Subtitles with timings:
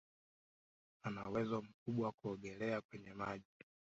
[1.03, 3.53] Ana uwezo mkubwa kuogelea kwenye maji